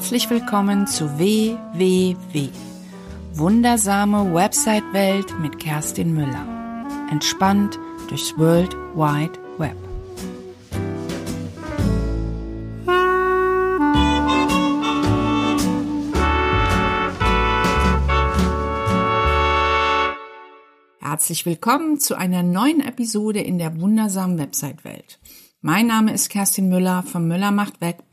[0.00, 2.48] Herzlich willkommen zu WWW.
[3.34, 6.86] Wundersame Website-Welt mit Kerstin Müller.
[7.10, 7.78] Entspannt
[8.08, 9.76] durchs World Wide Web.
[20.98, 25.20] Herzlich willkommen zu einer neuen Episode in der wundersamen Website-Welt.
[25.60, 28.09] Mein Name ist Kerstin Müller vom Müller macht Web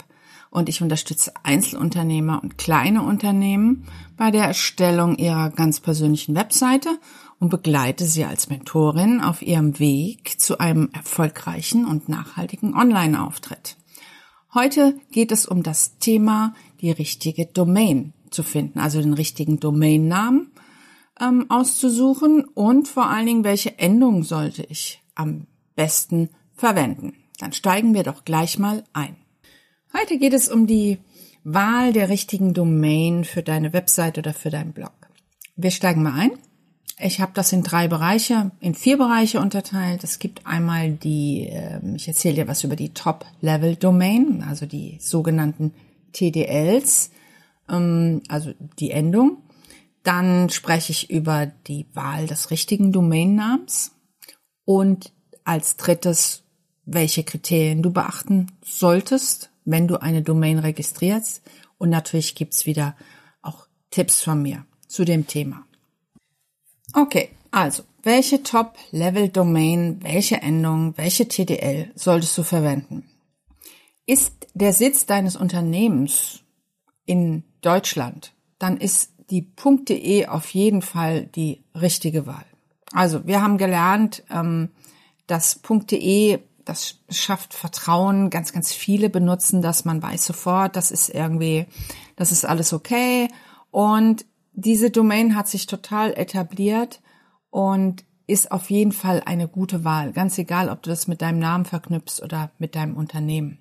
[0.49, 6.99] und ich unterstütze Einzelunternehmer und kleine Unternehmen bei der Erstellung ihrer ganz persönlichen Webseite
[7.39, 13.77] und begleite sie als Mentorin auf ihrem Weg zu einem erfolgreichen und nachhaltigen Online-Auftritt.
[14.53, 20.51] Heute geht es um das Thema, die richtige Domain zu finden, also den richtigen Domainnamen
[21.19, 27.13] ähm, auszusuchen und vor allen Dingen, welche Endung sollte ich am besten verwenden.
[27.39, 29.15] Dann steigen wir doch gleich mal ein.
[29.93, 30.99] Heute geht es um die
[31.43, 34.91] Wahl der richtigen Domain für deine Website oder für deinen Blog.
[35.55, 36.31] Wir steigen mal ein.
[36.99, 40.03] Ich habe das in drei Bereiche, in vier Bereiche unterteilt.
[40.03, 45.73] Es gibt einmal die, ähm, ich erzähle dir was über die Top-Level-Domain, also die sogenannten
[46.11, 47.11] TDLs,
[47.69, 49.37] ähm, also die Endung.
[50.03, 53.91] Dann spreche ich über die Wahl des richtigen Domainnamens
[54.65, 56.43] und als drittes,
[56.85, 61.43] welche Kriterien du beachten solltest, wenn du eine Domain registrierst.
[61.77, 62.95] Und natürlich gibt's wieder
[63.41, 65.65] auch Tipps von mir zu dem Thema.
[66.93, 73.03] Okay, also, welche Top-Level-Domain, welche Endung, welche TDL solltest du verwenden?
[74.05, 76.39] Ist der Sitz deines Unternehmens
[77.05, 82.45] in Deutschland, dann ist die .de auf jeden Fall die richtige Wahl.
[82.93, 84.69] Also, wir haben gelernt, ähm,
[85.27, 88.29] dass .de das schafft Vertrauen.
[88.29, 89.85] Ganz, ganz viele benutzen das.
[89.85, 91.65] Man weiß sofort, das ist irgendwie,
[92.15, 93.29] das ist alles okay.
[93.71, 97.01] Und diese Domain hat sich total etabliert
[97.49, 100.11] und ist auf jeden Fall eine gute Wahl.
[100.11, 103.59] Ganz egal, ob du das mit deinem Namen verknüpfst oder mit deinem Unternehmen.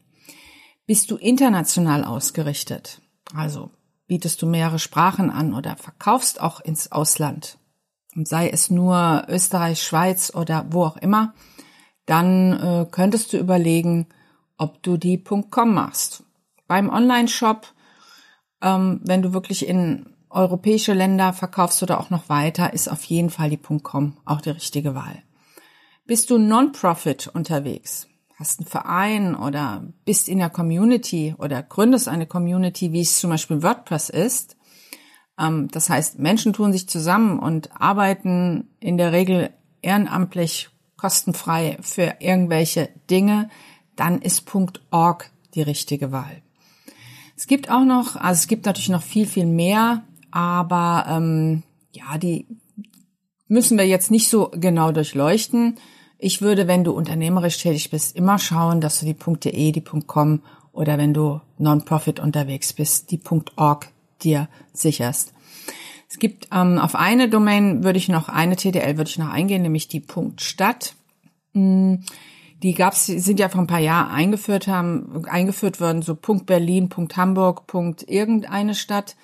[0.86, 3.00] Bist du international ausgerichtet?
[3.34, 3.70] Also
[4.06, 7.58] bietest du mehrere Sprachen an oder verkaufst auch ins Ausland?
[8.16, 11.34] Und sei es nur Österreich, Schweiz oder wo auch immer,
[12.06, 14.06] dann äh, könntest du überlegen,
[14.56, 16.22] ob du die .com machst.
[16.66, 17.66] Beim Online-Shop,
[18.62, 23.30] ähm, wenn du wirklich in europäische Länder verkaufst oder auch noch weiter, ist auf jeden
[23.30, 25.22] Fall die .com auch die richtige Wahl.
[26.06, 32.26] Bist du Non-Profit unterwegs, hast einen Verein oder bist in der Community oder gründest eine
[32.26, 34.56] Community, wie es zum Beispiel WordPress ist,
[35.38, 39.50] ähm, das heißt, Menschen tun sich zusammen und arbeiten in der Regel
[39.82, 43.50] ehrenamtlich kostenfrei für irgendwelche Dinge,
[43.96, 44.44] dann ist
[44.90, 46.42] .org die richtige Wahl.
[47.36, 51.62] Es gibt auch noch, also es gibt natürlich noch viel, viel mehr, aber ähm,
[51.92, 52.46] ja, die
[53.48, 55.76] müssen wir jetzt nicht so genau durchleuchten.
[56.18, 60.42] Ich würde, wenn du unternehmerisch tätig bist, immer schauen, dass du die .de, die .com
[60.72, 63.20] oder wenn du Non-Profit unterwegs bist, die
[63.56, 63.88] .org
[64.22, 65.32] dir sicherst.
[66.08, 69.62] Es gibt ähm, auf eine Domain würde ich noch, eine TDL würde ich noch eingehen,
[69.62, 70.94] nämlich die Punkt Stadt.
[71.52, 71.96] Mm,
[72.62, 76.88] die gab's, sind ja vor ein paar Jahren eingeführt haben, eingeführt worden, so Punkt Berlin,
[76.88, 79.16] Punkt Hamburg, Punkt irgendeine Stadt.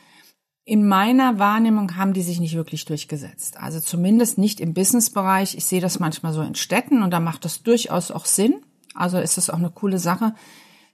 [0.64, 3.56] In meiner Wahrnehmung haben die sich nicht wirklich durchgesetzt.
[3.58, 5.56] Also zumindest nicht im Businessbereich.
[5.56, 8.62] Ich sehe das manchmal so in Städten und da macht das durchaus auch Sinn.
[8.94, 10.34] Also ist das auch eine coole Sache.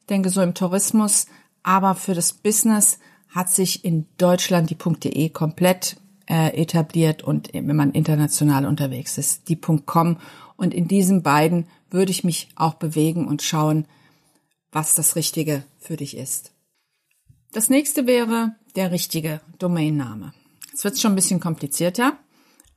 [0.01, 1.27] Ich denke so im Tourismus,
[1.63, 5.97] aber für das Business hat sich in Deutschland die .de komplett
[6.27, 10.19] äh, etabliert und wenn man international unterwegs ist, die .com
[10.57, 13.87] und in diesen beiden würde ich mich auch bewegen und schauen,
[14.73, 16.53] was das Richtige für dich ist.
[17.53, 20.33] Das nächste wäre der richtige Domainname.
[20.71, 22.19] Jetzt wird schon ein bisschen komplizierter,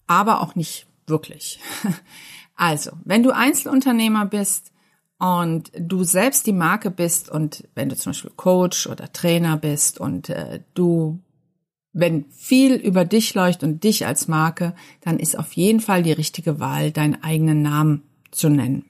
[0.07, 1.59] aber auch nicht wirklich.
[2.57, 4.70] Also, wenn du Einzelunternehmer bist,
[5.21, 9.99] und du selbst die Marke bist und wenn du zum Beispiel Coach oder Trainer bist
[9.99, 11.19] und äh, du,
[11.93, 16.11] wenn viel über dich leuchtet und dich als Marke, dann ist auf jeden Fall die
[16.11, 18.01] richtige Wahl, deinen eigenen Namen
[18.31, 18.85] zu nennen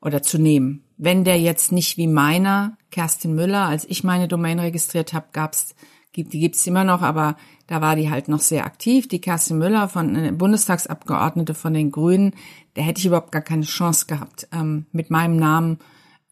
[0.00, 0.84] oder zu nehmen.
[0.96, 5.74] Wenn der jetzt nicht wie meiner, Kerstin Müller, als ich meine Domain registriert habe, gab's
[6.18, 7.36] gibt, die gibt's immer noch, aber
[7.68, 9.06] da war die halt noch sehr aktiv.
[9.08, 12.34] Die Kerstin Müller von äh, Bundestagsabgeordnete von den Grünen,
[12.74, 15.78] da hätte ich überhaupt gar keine Chance gehabt, ähm, mit meinem Namen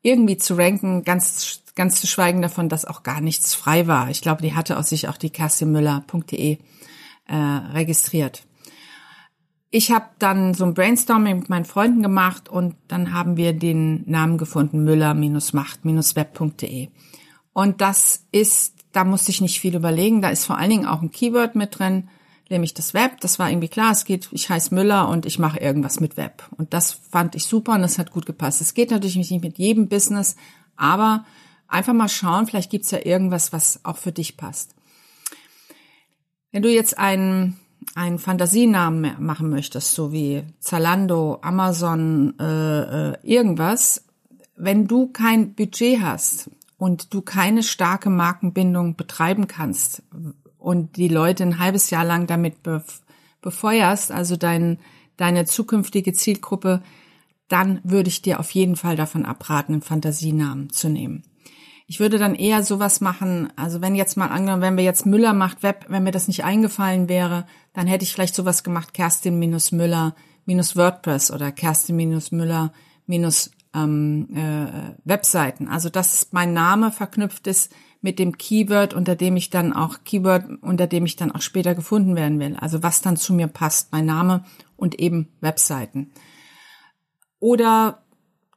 [0.03, 4.11] irgendwie zu ranken, ganz, ganz zu schweigen davon, dass auch gar nichts frei war.
[4.11, 6.59] Ich glaube, die hatte aus sich auch die kerstinmüller.de
[7.29, 8.43] äh, registriert.
[9.71, 14.03] Ich habe dann so ein Brainstorming mit meinen Freunden gemacht und dann haben wir den
[14.11, 16.89] Namen gefunden, müller-macht-web.de.
[17.53, 20.23] Und das ist da musste ich nicht viel überlegen.
[20.23, 22.09] Da ist vor allen Dingen auch ein Keyword mit drin,
[22.49, 23.21] nämlich das Web.
[23.21, 23.93] Das war irgendwie klar.
[23.93, 26.49] Es geht, ich heiße Müller und ich mache irgendwas mit Web.
[26.57, 28.63] Und das fand ich super und das hat gut gepasst.
[28.63, 30.35] Es geht natürlich nicht mit jedem Business,
[30.77, 31.27] aber
[31.69, 34.75] einfach mal schauen, vielleicht gibt's ja irgendwas, was auch für dich passt.
[36.51, 37.59] Wenn du jetzt einen,
[37.95, 44.05] einen Fantasienamen machen möchtest, so wie Zalando, Amazon, äh, äh, irgendwas,
[44.57, 50.03] wenn du kein Budget hast und du keine starke Markenbindung betreiben kannst
[50.59, 52.57] und die Leute ein halbes Jahr lang damit
[53.41, 54.79] befeuerst, also dein,
[55.17, 56.83] deine zukünftige Zielgruppe,
[57.49, 61.23] dann würde ich dir auf jeden Fall davon abraten, einen Fantasienamen zu nehmen.
[61.89, 65.33] Ich würde dann eher sowas machen, also wenn jetzt mal angenommen, wenn wir jetzt Müller
[65.33, 69.39] macht Web, wenn mir das nicht eingefallen wäre, dann hätte ich vielleicht sowas gemacht, Kerstin
[69.39, 72.73] minus Müller minus WordPress oder Kerstin minus Müller
[73.07, 75.69] minus ähm, äh, Webseiten.
[75.69, 80.63] Also dass mein Name verknüpft ist mit dem Keyword, unter dem ich dann auch Keyword,
[80.63, 82.57] unter dem ich dann auch später gefunden werden will.
[82.57, 84.45] Also was dann zu mir passt, mein Name
[84.77, 86.13] und eben Webseiten.
[87.41, 88.03] Oder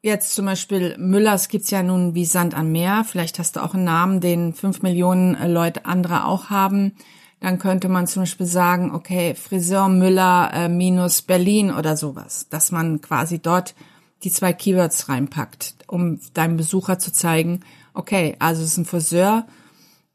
[0.02, 3.04] jetzt zum Beispiel Müllers gibt's ja nun wie Sand am Meer.
[3.04, 6.94] Vielleicht hast du auch einen Namen, den fünf Millionen äh, Leute andere auch haben.
[7.40, 12.72] Dann könnte man zum Beispiel sagen, okay, Friseur Müller äh, minus Berlin oder sowas, dass
[12.72, 13.76] man quasi dort
[14.24, 17.62] die zwei Keywords reinpackt, um deinem Besucher zu zeigen,
[17.94, 19.46] okay, also es ist ein Friseur,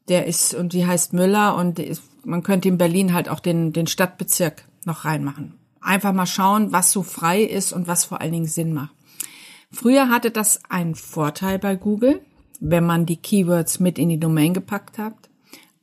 [0.07, 3.73] der ist und die heißt Müller und ist, man könnte in Berlin halt auch den,
[3.73, 5.55] den Stadtbezirk noch reinmachen.
[5.81, 8.93] Einfach mal schauen, was so frei ist und was vor allen Dingen Sinn macht.
[9.71, 12.21] Früher hatte das einen Vorteil bei Google,
[12.59, 15.15] wenn man die Keywords mit in die Domain gepackt hat.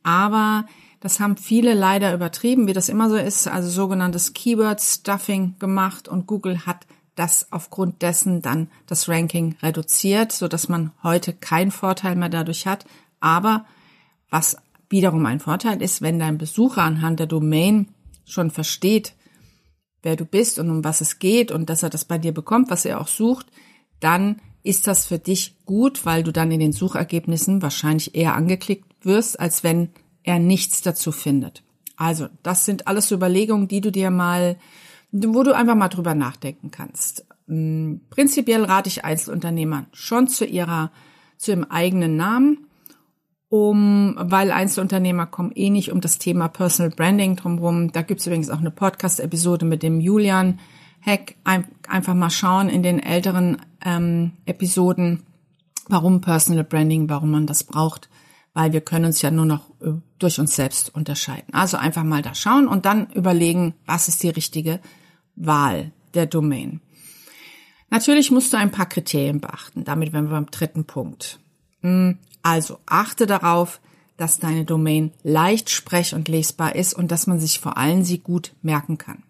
[0.01, 0.65] Aber
[0.99, 6.07] das haben viele leider übertrieben, wie das immer so ist, also sogenanntes Keyword Stuffing gemacht
[6.07, 11.71] und Google hat das aufgrund dessen dann das Ranking reduziert, so dass man heute keinen
[11.71, 12.85] Vorteil mehr dadurch hat.
[13.19, 13.65] Aber
[14.29, 14.57] was
[14.89, 17.89] wiederum ein Vorteil ist, wenn dein Besucher anhand der Domain
[18.25, 19.13] schon versteht,
[20.01, 22.69] wer du bist und um was es geht und dass er das bei dir bekommt,
[22.69, 23.47] was er auch sucht,
[23.99, 29.05] dann ist das für dich gut, weil du dann in den Suchergebnissen wahrscheinlich eher angeklickt
[29.05, 29.89] wirst, als wenn
[30.23, 31.63] er nichts dazu findet.
[31.95, 34.57] Also, das sind alles Überlegungen, die du dir mal,
[35.13, 37.25] wo du einfach mal drüber nachdenken kannst.
[37.47, 40.91] Hm, prinzipiell rate ich Einzelunternehmern schon zu ihrer,
[41.37, 42.65] zu ihrem eigenen Namen,
[43.47, 47.91] um, weil Einzelunternehmer kommen eh nicht um das Thema Personal Branding drumherum.
[47.91, 50.59] Da gibt's übrigens auch eine Podcast-Episode mit dem Julian,
[51.43, 55.23] ein, einfach mal schauen in den älteren ähm, Episoden,
[55.87, 58.09] warum Personal Branding, warum man das braucht,
[58.53, 61.53] weil wir können uns ja nur noch äh, durch uns selbst unterscheiden.
[61.53, 64.79] Also einfach mal da schauen und dann überlegen, was ist die richtige
[65.35, 66.81] Wahl der Domain.
[67.89, 69.83] Natürlich musst du ein paar Kriterien beachten.
[69.83, 71.39] Damit wären wir beim dritten Punkt.
[71.81, 73.79] Hm, also achte darauf,
[74.17, 78.19] dass deine Domain leicht sprech- und lesbar ist und dass man sich vor allem sie
[78.19, 79.23] gut merken kann.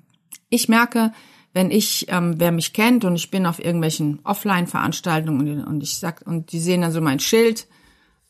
[0.50, 1.12] Ich merke,
[1.54, 5.98] wenn ich, ähm, wer mich kennt und ich bin auf irgendwelchen Offline-Veranstaltungen und, und ich
[5.98, 7.68] sag, und die sehen dann so mein Schild,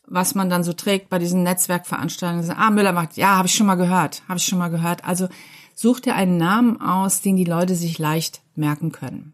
[0.06, 3.66] was man dann so trägt bei diesen Netzwerkveranstaltungen, ah, Müller macht, ja, habe ich schon
[3.66, 5.04] mal gehört, habe ich schon mal gehört.
[5.04, 5.28] Also
[5.74, 9.32] such dir einen Namen aus, den die Leute sich leicht merken können.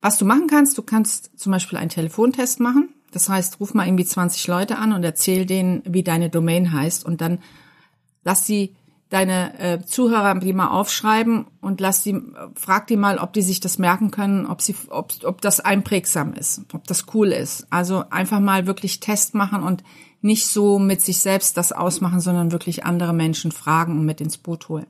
[0.00, 2.90] Was du machen kannst, du kannst zum Beispiel einen Telefontest machen.
[3.10, 7.04] Das heißt, ruf mal irgendwie 20 Leute an und erzähl denen, wie deine Domain heißt
[7.06, 7.38] und dann
[8.22, 8.76] lass sie
[9.08, 12.20] deine äh, Zuhörer die mal aufschreiben und lass die,
[12.54, 16.34] frag die mal, ob die sich das merken können, ob sie, ob, ob das einprägsam
[16.34, 17.66] ist, ob das cool ist.
[17.70, 19.84] Also einfach mal wirklich Test machen und
[20.24, 24.38] nicht so mit sich selbst das ausmachen, sondern wirklich andere Menschen fragen und mit ins
[24.38, 24.86] Boot holen.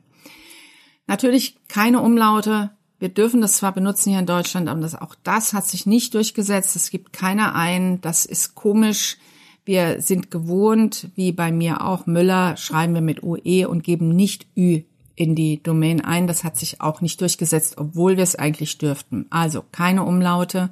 [1.07, 2.71] Natürlich keine Umlaute.
[2.99, 6.15] Wir dürfen das zwar benutzen hier in Deutschland, aber das, auch das hat sich nicht
[6.15, 6.77] durchgesetzt.
[6.77, 8.01] Es gibt keiner ein.
[8.01, 9.19] Das ist komisch.
[9.65, 14.47] Wir sind gewohnt, wie bei mir auch, Müller schreiben wir mit UE und geben nicht
[14.57, 14.83] Ü
[15.17, 16.27] in die Domain ein.
[16.27, 19.27] Das hat sich auch nicht durchgesetzt, obwohl wir es eigentlich dürften.
[19.31, 20.71] Also keine Umlaute.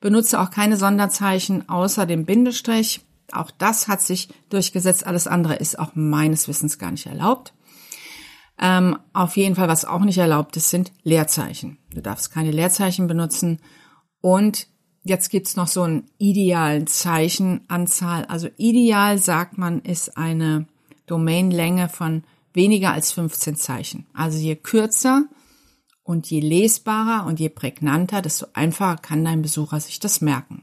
[0.00, 3.00] Benutze auch keine Sonderzeichen außer dem Bindestrich.
[3.32, 5.06] Auch das hat sich durchgesetzt.
[5.06, 7.54] Alles andere ist auch meines Wissens gar nicht erlaubt.
[8.60, 11.78] Ähm, auf jeden Fall, was auch nicht erlaubt ist, sind Leerzeichen.
[11.94, 13.60] Du darfst keine Leerzeichen benutzen
[14.20, 14.66] und
[15.08, 18.26] Jetzt gibt's noch so einen idealen Zeichenanzahl.
[18.26, 20.66] Also ideal sagt man, ist eine
[21.06, 24.06] Domainlänge von weniger als 15 Zeichen.
[24.12, 25.24] Also je kürzer
[26.02, 30.62] und je lesbarer und je prägnanter, desto einfacher kann dein Besucher sich das merken.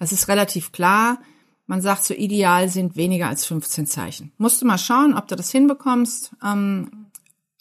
[0.00, 1.20] Das ist relativ klar.
[1.66, 4.32] Man sagt, so ideal sind weniger als 15 Zeichen.
[4.36, 6.32] Musst du mal schauen, ob du das hinbekommst.
[6.44, 7.06] Ähm,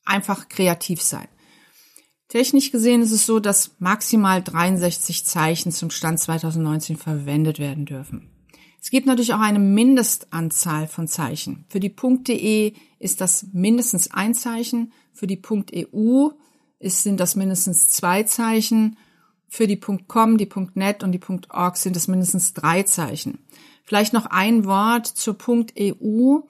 [0.05, 1.27] einfach kreativ sein.
[2.27, 8.29] Technisch gesehen ist es so, dass maximal 63 Zeichen zum Stand 2019 verwendet werden dürfen.
[8.81, 11.65] Es gibt natürlich auch eine Mindestanzahl von Zeichen.
[11.70, 15.41] Für die .de ist das mindestens ein Zeichen, für die
[15.93, 16.29] .eu
[16.79, 18.98] ist, sind das mindestens zwei Zeichen,
[19.48, 23.39] für die .com, die .net und die .org sind es mindestens drei Zeichen.
[23.91, 25.36] Vielleicht noch ein Wort zur
[25.77, 26.43] .eu.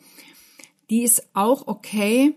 [0.91, 2.35] Die ist auch okay.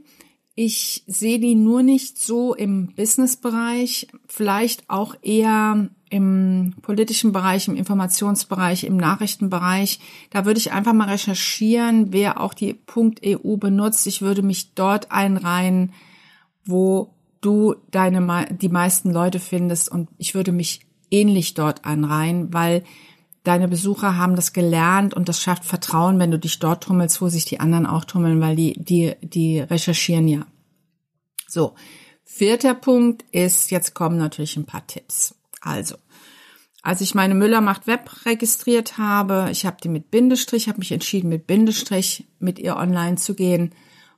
[0.54, 7.76] Ich sehe die nur nicht so im Businessbereich, vielleicht auch eher im politischen Bereich, im
[7.76, 10.00] Informationsbereich, im Nachrichtenbereich.
[10.30, 14.06] Da würde ich einfach mal recherchieren, wer auch die .eu benutzt.
[14.06, 15.92] Ich würde mich dort einreihen,
[16.64, 20.80] wo du deine die meisten Leute findest und ich würde mich
[21.10, 22.84] ähnlich dort einreihen, weil
[23.44, 27.28] deine Besucher haben das gelernt und das schafft Vertrauen, wenn du dich dort tummelst, wo
[27.28, 30.46] sich die anderen auch tummeln, weil die, die, die recherchieren ja.
[31.46, 31.74] So.
[32.24, 35.36] Vierter Punkt ist, jetzt kommen natürlich ein paar Tipps.
[35.60, 35.96] Also,
[36.82, 40.90] als ich meine Müller macht Web registriert habe, ich habe die mit Bindestrich, habe mich
[40.90, 43.74] entschieden, mit Bindestrich mit ihr online zu gehen.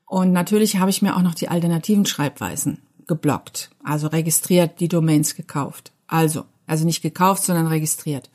[0.07, 5.35] Und natürlich habe ich mir auch noch die alternativen Schreibweisen geblockt, also registriert, die Domains
[5.35, 5.93] gekauft.
[6.07, 8.31] Also, also nicht gekauft, sondern registriert.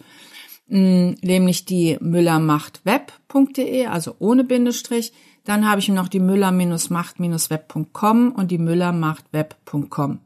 [0.71, 5.11] Mm, nämlich die müllermachtweb.de, also ohne Bindestrich.
[5.43, 10.19] Dann habe ich noch die müller-macht-web.com und die müllermachtweb.com,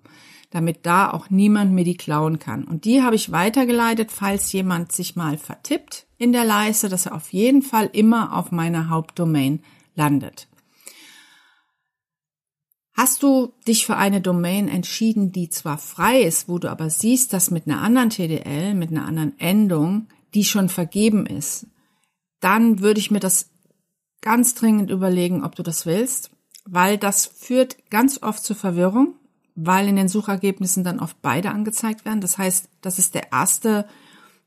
[0.52, 2.64] damit da auch niemand mir die klauen kann.
[2.64, 7.16] Und die habe ich weitergeleitet, falls jemand sich mal vertippt in der Leiste, dass er
[7.16, 9.64] auf jeden Fall immer auf meiner Hauptdomain
[9.96, 10.48] landet.
[12.94, 17.34] Hast du dich für eine Domain entschieden, die zwar frei ist, wo du aber siehst,
[17.34, 21.68] dass mit einer anderen TDL, mit einer anderen Endung die schon vergeben ist,
[22.40, 23.50] dann würde ich mir das
[24.22, 26.32] ganz dringend überlegen, ob du das willst,
[26.66, 29.16] weil das führt ganz oft zur Verwirrung,
[29.56, 32.22] weil in den Suchergebnissen dann oft beide angezeigt werden.
[32.22, 33.88] Das heißt, das ist der erste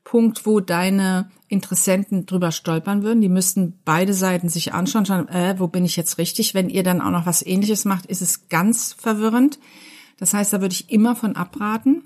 [0.03, 3.21] Punkt, wo deine Interessenten drüber stolpern würden.
[3.21, 6.53] Die müssten beide Seiten sich anschauen, schauen, äh, wo bin ich jetzt richtig?
[6.53, 9.59] Wenn ihr dann auch noch was ähnliches macht, ist es ganz verwirrend.
[10.17, 12.03] Das heißt, da würde ich immer von abraten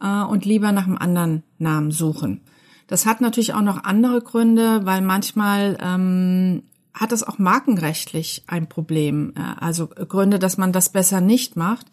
[0.00, 2.42] äh, und lieber nach einem anderen Namen suchen.
[2.86, 6.62] Das hat natürlich auch noch andere Gründe, weil manchmal ähm,
[6.94, 9.32] hat es auch markenrechtlich ein Problem.
[9.36, 11.86] Äh, also Gründe, dass man das besser nicht macht.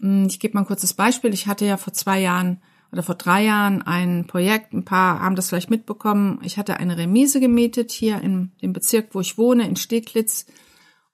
[0.00, 1.32] Hm, ich gebe mal ein kurzes Beispiel.
[1.32, 2.60] Ich hatte ja vor zwei Jahren
[2.92, 6.38] oder vor drei Jahren ein Projekt, ein paar haben das vielleicht mitbekommen.
[6.44, 10.46] Ich hatte eine Remise gemietet hier in dem Bezirk, wo ich wohne, in Steglitz.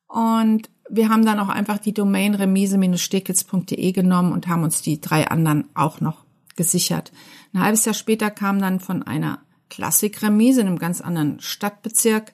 [0.07, 5.29] Und wir haben dann auch einfach die Domain remise-steglitz.de genommen und haben uns die drei
[5.29, 7.13] anderen auch noch gesichert.
[7.53, 12.33] Ein halbes Jahr später kam dann von einer Klassikremise in einem ganz anderen Stadtbezirk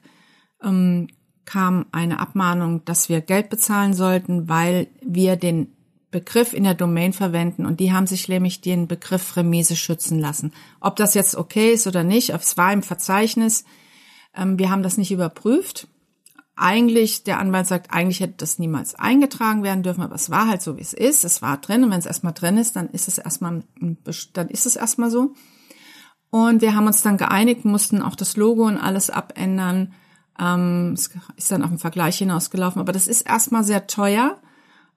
[0.63, 1.09] ähm,
[1.45, 5.73] kam eine Abmahnung, dass wir Geld bezahlen sollten, weil wir den
[6.11, 10.53] Begriff in der Domain verwenden und die haben sich nämlich den Begriff Remise schützen lassen.
[10.81, 13.65] Ob das jetzt okay ist oder nicht, es war im Verzeichnis.
[14.35, 15.89] Ähm, wir haben das nicht überprüft
[16.57, 20.63] eigentlich, der Anwalt sagt, eigentlich hätte das niemals eingetragen werden dürfen, aber es war halt
[20.63, 21.25] so, wie es ist.
[21.25, 23.63] Es war drin und wenn es erstmal drin ist, dann ist es erstmal,
[24.33, 25.35] dann ist es erstmal so.
[26.31, 29.93] Und wir haben uns dann geeinigt, mussten auch das Logo und alles abändern.
[30.39, 34.39] Ähm, es ist dann auf den Vergleich hinausgelaufen, aber das ist erstmal sehr teuer.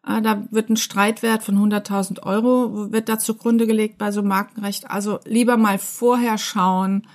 [0.07, 4.89] Äh, da wird ein Streitwert von 100.000 Euro wird da zugrunde gelegt bei so Markenrecht.
[4.89, 7.05] Also lieber mal vorher schauen,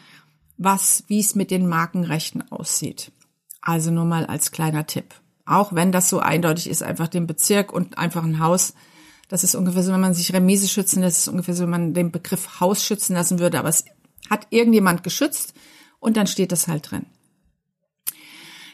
[0.58, 3.10] was, wie es mit den Markenrechten aussieht.
[3.66, 5.14] Also nur mal als kleiner Tipp.
[5.46, 8.74] Auch wenn das so eindeutig ist, einfach den Bezirk und einfach ein Haus.
[9.28, 11.94] Das ist ungefähr so, wenn man sich Remise schützen lässt, ist ungefähr so, wenn man
[11.94, 13.58] den Begriff Haus schützen lassen würde.
[13.58, 13.86] Aber es
[14.28, 15.54] hat irgendjemand geschützt
[15.98, 17.06] und dann steht das halt drin.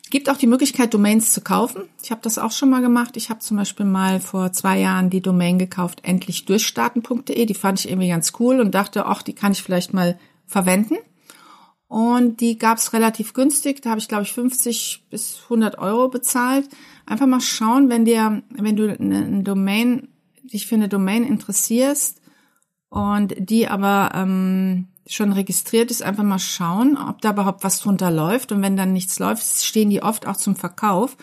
[0.03, 1.85] Es gibt auch die Möglichkeit, Domains zu kaufen.
[2.03, 3.17] Ich habe das auch schon mal gemacht.
[3.17, 7.47] Ich habe zum Beispiel mal vor zwei Jahren die Domain gekauft, endlich durchstarten.de.
[7.47, 10.19] Die fand ich irgendwie ganz cool und dachte, ach, die kann ich vielleicht mal
[10.49, 10.97] verwenden.
[11.91, 13.83] Und die gab's relativ günstig.
[13.83, 16.69] Da habe ich, glaube ich, 50 bis 100 Euro bezahlt.
[17.05, 20.07] Einfach mal schauen, wenn dir, wenn du eine Domain,
[20.45, 22.23] dich für eine Domain interessierst
[22.91, 28.13] und die aber ähm, schon registriert ist, einfach mal schauen, ob da überhaupt was drunter
[28.13, 28.53] läuft.
[28.53, 31.17] Und wenn dann nichts läuft, stehen die oft auch zum Verkauf.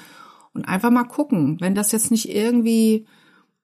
[0.54, 1.62] Und einfach mal gucken.
[1.62, 3.06] Wenn das jetzt nicht irgendwie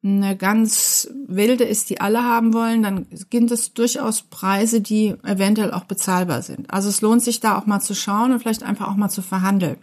[0.03, 5.71] eine ganz wilde ist, die alle haben wollen, dann sind es durchaus Preise, die eventuell
[5.71, 6.69] auch bezahlbar sind.
[6.69, 9.21] Also es lohnt sich da auch mal zu schauen und vielleicht einfach auch mal zu
[9.21, 9.77] verhandeln.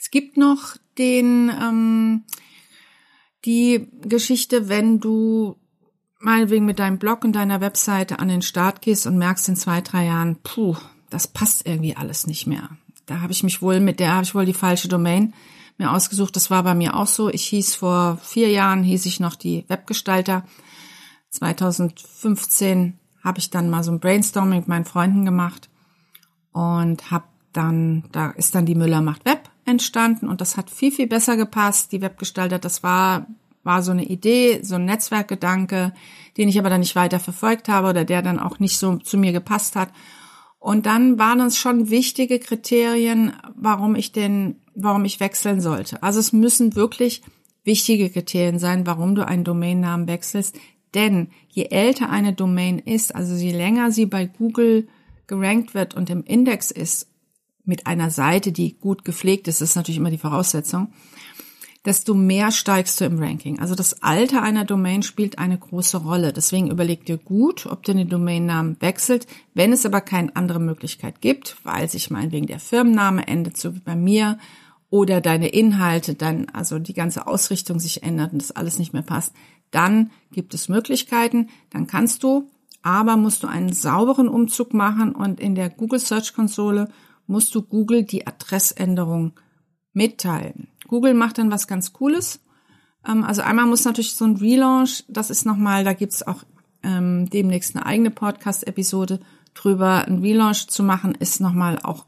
[0.00, 2.24] Es gibt noch den ähm,
[3.44, 5.56] die Geschichte, wenn du
[6.18, 9.80] meinetwegen mit deinem Blog und deiner Webseite an den Start gehst und merkst in zwei,
[9.80, 10.76] drei Jahren, puh,
[11.10, 12.70] das passt irgendwie alles nicht mehr.
[13.06, 15.34] Da habe ich mich wohl mit der habe ich wohl die falsche Domain
[15.78, 16.36] mir ausgesucht.
[16.36, 17.30] Das war bei mir auch so.
[17.30, 20.44] Ich hieß vor vier Jahren, hieß ich noch die Webgestalter.
[21.30, 25.68] 2015 habe ich dann mal so ein Brainstorming mit meinen Freunden gemacht.
[26.52, 30.90] und habe dann, da ist dann die Müller macht Web entstanden und das hat viel,
[30.90, 31.92] viel besser gepasst.
[31.92, 33.26] Die Webgestalter, das war,
[33.62, 35.92] war so eine Idee, so ein Netzwerkgedanke,
[36.36, 39.18] den ich aber dann nicht weiter verfolgt habe oder der dann auch nicht so zu
[39.18, 39.90] mir gepasst hat.
[40.58, 46.02] Und dann waren es schon wichtige Kriterien, warum ich den, warum ich wechseln sollte.
[46.02, 47.22] Also es müssen wirklich
[47.64, 50.56] wichtige Kriterien sein, warum du einen Domainnamen wechselst.
[50.94, 54.88] Denn je älter eine Domain ist, also je länger sie bei Google
[55.26, 57.08] gerankt wird und im Index ist,
[57.64, 60.88] mit einer Seite, die gut gepflegt ist, ist natürlich immer die Voraussetzung,
[61.84, 63.60] desto mehr steigst du im Ranking.
[63.60, 66.32] Also das Alter einer Domain spielt eine große Rolle.
[66.32, 69.26] Deswegen überleg dir gut, ob du den Domainnamen wechselt.
[69.52, 73.80] Wenn es aber keine andere Möglichkeit gibt, weil sich meinetwegen der Firmenname ändert, so wie
[73.80, 74.38] bei mir,
[74.90, 79.02] oder deine Inhalte dann, also die ganze Ausrichtung sich ändert und das alles nicht mehr
[79.02, 79.34] passt,
[79.70, 81.48] dann gibt es Möglichkeiten.
[81.70, 82.50] Dann kannst du,
[82.82, 86.88] aber musst du einen sauberen Umzug machen und in der Google Search Konsole
[87.26, 89.32] musst du Google die Adressänderung
[89.92, 90.68] mitteilen.
[90.86, 92.40] Google macht dann was ganz Cooles.
[93.06, 96.44] Ähm, also einmal muss natürlich so ein Relaunch, das ist nochmal, da gibt's auch
[96.82, 99.20] ähm, demnächst eine eigene Podcast-Episode
[99.54, 100.06] drüber.
[100.06, 102.06] Ein Relaunch zu machen ist nochmal auch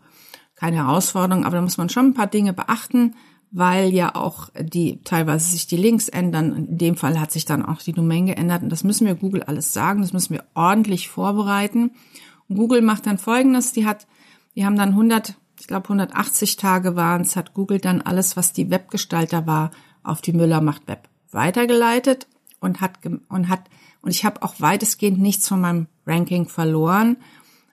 [0.60, 3.14] keine Herausforderung, aber da muss man schon ein paar Dinge beachten,
[3.50, 6.54] weil ja auch die teilweise sich die Links ändern.
[6.54, 9.42] In dem Fall hat sich dann auch die Domain geändert und das müssen wir Google
[9.42, 11.92] alles sagen, das müssen wir ordentlich vorbereiten.
[12.48, 14.06] Und Google macht dann Folgendes, die hat,
[14.54, 18.54] die haben dann 100 ich glaube 180 Tage waren es, hat Google dann alles, was
[18.54, 19.70] die Webgestalter war,
[20.02, 22.26] auf die Müller macht Web weitergeleitet
[22.60, 22.98] und hat
[23.28, 23.68] und hat
[24.02, 27.18] und ich habe auch weitestgehend nichts von meinem Ranking verloren.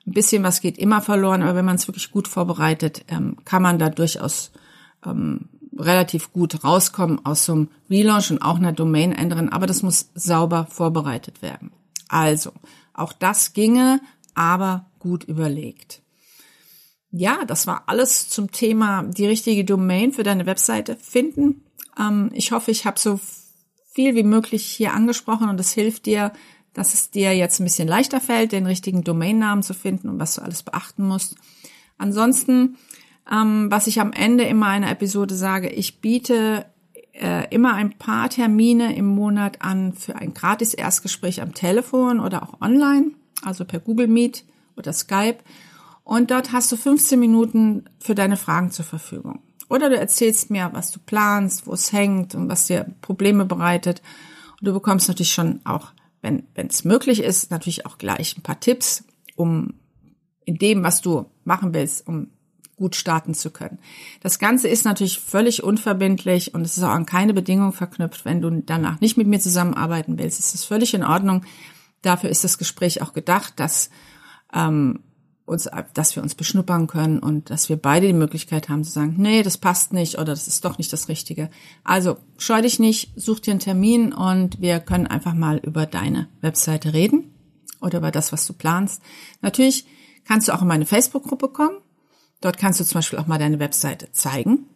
[0.08, 3.62] Ein bisschen was geht immer verloren, aber wenn man es wirklich gut vorbereitet, ähm, kann
[3.62, 4.52] man da durchaus
[5.04, 9.82] ähm, relativ gut rauskommen aus so einem Relaunch und auch einer Domain ändern, aber das
[9.82, 11.70] muss sauber vorbereitet werden.
[12.08, 12.52] Also,
[12.94, 14.00] auch das ginge,
[14.34, 16.02] aber gut überlegt
[17.10, 21.64] ja, das war alles zum Thema die richtige Domain für deine Webseite finden.
[21.98, 23.18] Ähm, ich hoffe, ich habe so
[23.92, 26.32] viel wie möglich hier angesprochen und es hilft dir,
[26.74, 30.34] dass es dir jetzt ein bisschen leichter fällt, den richtigen Domainnamen zu finden und was
[30.34, 31.36] du alles beachten musst.
[31.98, 32.76] Ansonsten,
[33.30, 36.66] ähm, was ich am Ende immer einer Episode sage, ich biete
[37.12, 42.42] äh, immer ein paar Termine im Monat an für ein gratis Erstgespräch am Telefon oder
[42.42, 44.44] auch online, also per Google Meet
[44.76, 45.38] oder Skype.
[46.04, 49.40] Und dort hast du 15 Minuten für deine Fragen zur Verfügung.
[49.68, 54.00] Oder du erzählst mir, was du planst, wo es hängt und was dir Probleme bereitet.
[54.58, 55.88] Und du bekommst natürlich schon auch,
[56.22, 59.04] wenn es möglich ist, natürlich auch gleich ein paar Tipps,
[59.36, 59.74] um
[60.44, 62.28] in dem, was du machen willst, um
[62.76, 63.78] gut starten zu können.
[64.20, 68.24] Das Ganze ist natürlich völlig unverbindlich und es ist auch an keine Bedingung verknüpft.
[68.24, 71.44] Wenn du danach nicht mit mir zusammenarbeiten willst, ist das völlig in Ordnung.
[72.02, 73.90] Dafür ist das Gespräch auch gedacht, dass
[74.54, 75.00] ähm,
[75.48, 79.16] uns, dass wir uns beschnuppern können und dass wir beide die Möglichkeit haben zu sagen,
[79.18, 81.50] nee, das passt nicht oder das ist doch nicht das Richtige.
[81.84, 86.28] Also scheu dich nicht, such dir einen Termin und wir können einfach mal über deine
[86.40, 87.34] Webseite reden
[87.80, 89.02] oder über das, was du planst.
[89.40, 89.86] Natürlich
[90.24, 91.78] kannst du auch in meine Facebook-Gruppe kommen.
[92.40, 94.66] Dort kannst du zum Beispiel auch mal deine Webseite zeigen.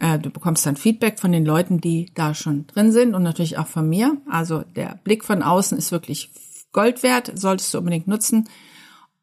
[0.00, 3.58] Äh, du bekommst dann Feedback von den Leuten, die da schon drin sind und natürlich
[3.58, 4.16] auch von mir.
[4.30, 6.30] Also der Blick von außen ist wirklich
[6.72, 8.48] Gold wert, solltest du unbedingt nutzen.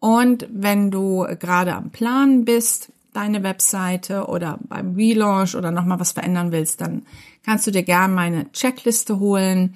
[0.05, 6.11] Und wenn du gerade am Plan bist, deine Webseite oder beim Relaunch oder nochmal was
[6.11, 7.07] verändern willst, dann
[7.43, 9.73] kannst du dir gerne meine Checkliste holen,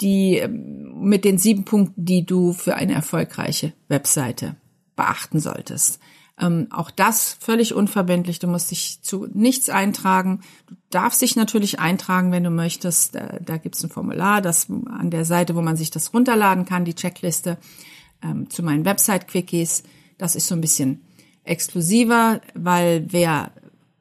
[0.00, 4.56] die ähm, mit den sieben Punkten, die du für eine erfolgreiche Webseite
[4.96, 6.00] beachten solltest.
[6.40, 8.38] Ähm, auch das völlig unverbindlich.
[8.38, 10.40] Du musst dich zu nichts eintragen.
[10.68, 13.14] Du darfst dich natürlich eintragen, wenn du möchtest.
[13.14, 16.64] Da, da gibt es ein Formular, das an der Seite, wo man sich das runterladen
[16.64, 17.58] kann, die Checkliste
[18.24, 19.84] ähm, zu meinen Website-Quickies.
[20.18, 21.04] Das ist so ein bisschen
[21.44, 23.52] exklusiver, weil wer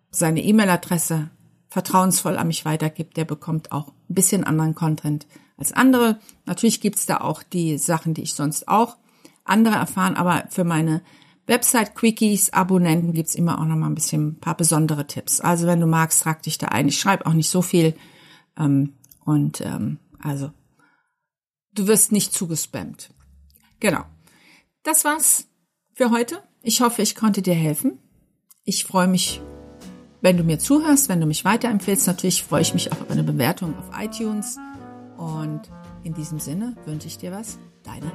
[0.09, 1.29] seine E-Mail-Adresse
[1.69, 6.19] vertrauensvoll an mich weitergibt, der bekommt auch ein bisschen anderen Content als andere.
[6.45, 8.97] Natürlich gibt's da auch die Sachen, die ich sonst auch
[9.43, 11.01] andere erfahren, aber für meine
[11.47, 15.41] Website-Quickies, Abonnenten gibt's immer auch noch mal ein bisschen ein paar besondere Tipps.
[15.41, 16.87] Also wenn du magst, trag dich da ein.
[16.87, 17.95] Ich schreibe auch nicht so viel.
[18.57, 18.93] Ähm,
[19.25, 20.51] und ähm, also
[21.73, 23.09] du wirst nicht zugespammt.
[23.83, 24.05] Genau.
[24.83, 25.45] Das war's
[25.93, 26.41] für heute.
[26.61, 27.99] Ich hoffe, ich konnte dir helfen.
[28.63, 29.41] Ich freue mich,
[30.21, 32.07] wenn du mir zuhörst, wenn du mich weiterempfehlst.
[32.07, 34.57] Natürlich freue ich mich auch über eine Bewertung auf iTunes.
[35.17, 35.63] Und
[36.05, 37.59] in diesem Sinne wünsche ich dir was.
[37.83, 38.09] Deine